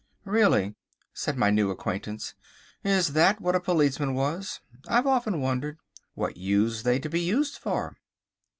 [0.25, 0.73] "Really,"
[1.13, 2.33] said my new acquaintance,
[2.83, 4.59] "is that what a policeman was?
[4.87, 5.77] I've often wondered.
[6.15, 7.97] What used they to be used for?"